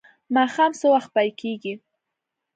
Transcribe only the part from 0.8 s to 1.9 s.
وخت پای کیږي؟